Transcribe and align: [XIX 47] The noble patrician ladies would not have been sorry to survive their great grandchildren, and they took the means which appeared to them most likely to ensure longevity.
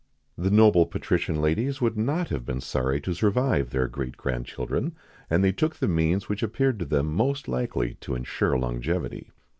[XIX 0.35 0.35
47] 0.37 0.43
The 0.55 0.61
noble 0.63 0.85
patrician 0.87 1.41
ladies 1.43 1.79
would 1.79 1.95
not 1.95 2.29
have 2.29 2.43
been 2.43 2.59
sorry 2.59 2.99
to 3.01 3.13
survive 3.13 3.69
their 3.69 3.87
great 3.87 4.17
grandchildren, 4.17 4.95
and 5.29 5.43
they 5.43 5.51
took 5.51 5.75
the 5.75 5.87
means 5.87 6.27
which 6.27 6.41
appeared 6.41 6.79
to 6.79 6.85
them 6.85 7.05
most 7.13 7.47
likely 7.47 7.97
to 8.01 8.15
ensure 8.15 8.57
longevity. 8.57 9.29